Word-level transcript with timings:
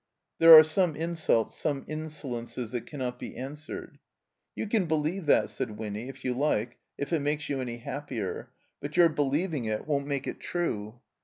'* 0.21 0.39
There 0.39 0.55
are 0.57 0.63
some 0.63 0.95
insults, 0.95 1.55
some 1.55 1.85
insolences 1.85 2.71
that 2.71 2.87
can 2.87 2.97
not 2.97 3.19
be 3.19 3.37
answered. 3.37 3.99
"You 4.55 4.65
can 4.65 4.87
believe 4.87 5.27
that," 5.27 5.51
said 5.51 5.77
Winny, 5.77 6.09
"if 6.09 6.25
you 6.25 6.33
like— 6.33 6.79
if 6.97 7.13
it 7.13 7.19
makes 7.19 7.49
you 7.49 7.61
any 7.61 7.77
happier. 7.77 8.49
But 8.79 8.97
your 8.97 9.09
believing 9.09 9.65
it 9.65 9.85
won*t 9.85 10.07
make 10.09 10.25
it 10.25 10.39
true." 10.39 11.01